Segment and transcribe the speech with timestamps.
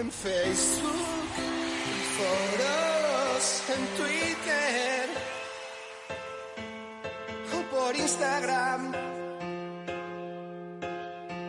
[0.00, 5.08] en Facebook, en foros, en Twitter
[7.52, 8.92] o por Instagram.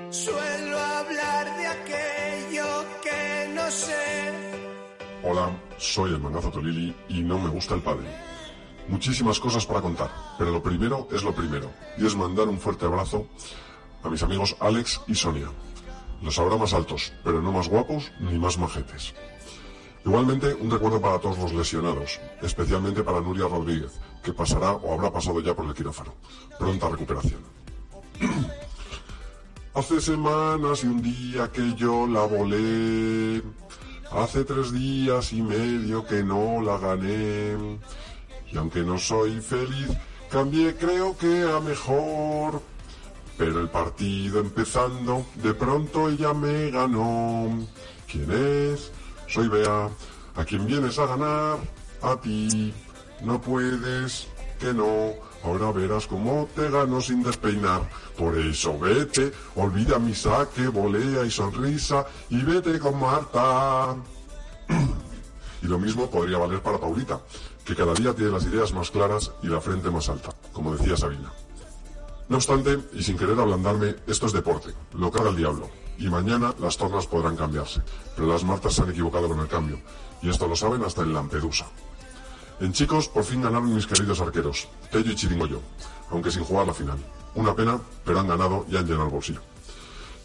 [0.09, 4.33] Suelo hablar de aquello que no sé.
[5.23, 8.07] Hola, soy el mangazo Tolili y no me gusta el padre.
[8.87, 10.09] Muchísimas cosas para contar,
[10.39, 11.69] pero lo primero es lo primero,
[11.99, 13.27] y es mandar un fuerte abrazo
[14.03, 15.49] a mis amigos Alex y Sonia.
[16.21, 19.13] Los habrá más altos, pero no más guapos ni más majetes.
[20.05, 25.11] Igualmente, un recuerdo para todos los lesionados, especialmente para Nuria Rodríguez, que pasará o habrá
[25.11, 26.13] pasado ya por el quirófano.
[26.57, 27.41] Pronta recuperación.
[29.73, 33.43] Hace semanas y un día que yo la volé.
[34.11, 37.79] Hace tres días y medio que no la gané.
[38.51, 39.89] Y aunque no soy feliz,
[40.31, 42.61] cambié creo que a mejor.
[43.39, 47.47] Pero el partido empezando, de pronto ella me ganó.
[48.05, 48.91] ¿Quién es?
[49.27, 49.89] Soy Bea.
[50.35, 51.57] ¿A quién vienes a ganar?
[52.01, 52.73] A ti.
[53.23, 54.27] No puedes,
[54.59, 55.13] que no.
[55.45, 57.89] Ahora verás cómo te gano sin despeinar.
[58.17, 63.95] Por eso vete, olvida mi saque, volea y sonrisa y vete con Marta.
[65.61, 67.21] y lo mismo podría valer para Paulita,
[67.63, 70.97] que cada día tiene las ideas más claras y la frente más alta, como decía
[70.97, 71.31] Sabina.
[72.29, 76.53] No obstante, y sin querer ablandarme, esto es deporte, lo caga el diablo, y mañana
[76.59, 77.81] las tornas podrán cambiarse,
[78.15, 79.81] pero las Martas se han equivocado con el cambio,
[80.21, 81.65] y esto lo saben hasta en Lampedusa.
[82.59, 85.59] En chicos, por fin ganaron mis queridos arqueros, Tello y Chiringoyo,
[86.11, 86.99] aunque sin jugar la final.
[87.33, 89.41] Una pena, pero han ganado y han llenado el bolsillo.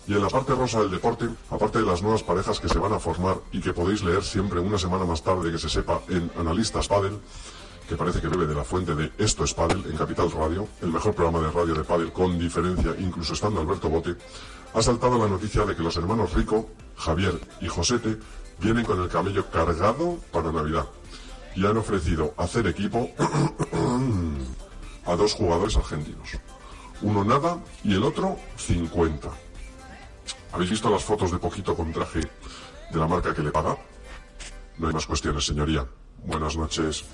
[0.07, 2.93] Y en la parte rosa del deporte, aparte de las nuevas parejas que se van
[2.93, 6.31] a formar y que podéis leer siempre una semana más tarde que se sepa en
[6.39, 7.19] Analistas Padel,
[7.89, 10.91] que parece que bebe de la fuente de Esto es Padel en Capital Radio, el
[10.91, 14.17] mejor programa de radio de Padel con diferencia, incluso estando Alberto Bote,
[14.73, 18.19] ha saltado la noticia de que los hermanos Rico, Javier y Josete
[18.61, 20.87] vienen con el camello cargado para Navidad
[21.55, 23.11] y han ofrecido hacer equipo
[25.07, 26.31] a dos jugadores argentinos.
[27.03, 29.29] Uno nada y el otro 50.
[30.53, 33.77] ¿Habéis visto las fotos de Poquito con traje de la marca que le paga?
[34.79, 35.87] No hay más cuestiones, señoría.
[36.25, 37.05] Buenas noches.